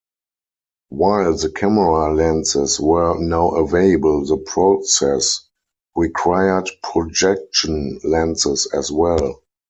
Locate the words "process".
4.37-5.47